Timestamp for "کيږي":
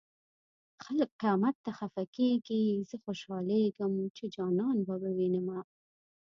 2.15-2.61